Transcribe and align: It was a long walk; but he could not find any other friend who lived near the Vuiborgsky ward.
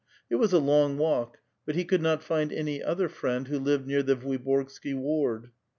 It 0.31 0.37
was 0.37 0.51
a 0.51 0.57
long 0.57 0.97
walk; 0.97 1.37
but 1.63 1.75
he 1.75 1.85
could 1.85 2.01
not 2.01 2.23
find 2.23 2.51
any 2.51 2.81
other 2.81 3.07
friend 3.07 3.47
who 3.47 3.59
lived 3.59 3.85
near 3.85 4.01
the 4.01 4.15
Vuiborgsky 4.15 4.95
ward. 4.95 5.51